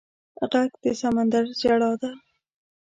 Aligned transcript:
غږ 0.51 0.71
د 0.83 0.85
سمندر 0.99 1.43
ژړا 1.59 1.91
ده 2.01 2.11